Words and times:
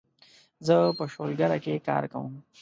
زه 0.65 0.75
په 0.97 1.03
شولګره 1.13 1.57
کې 1.63 1.83
کار 1.87 2.03
کوم 2.13 2.33